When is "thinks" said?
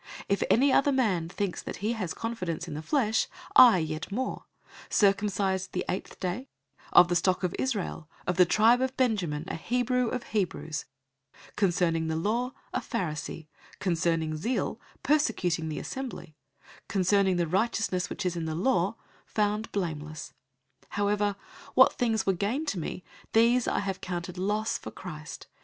1.29-1.61